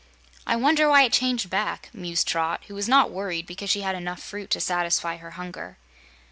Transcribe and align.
"I 0.47 0.55
wonder 0.55 0.89
why 0.89 1.03
it 1.03 1.13
changed 1.13 1.51
back," 1.51 1.91
mused 1.93 2.27
Trot, 2.27 2.63
who 2.67 2.73
was 2.73 2.89
not 2.89 3.11
worried 3.11 3.45
because 3.45 3.69
she 3.69 3.81
had 3.81 3.93
enough 3.93 4.19
fruit 4.23 4.49
to 4.49 4.59
satisfy 4.59 5.17
her 5.17 5.29
hunger. 5.37 5.77